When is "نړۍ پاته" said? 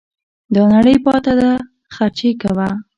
0.75-1.33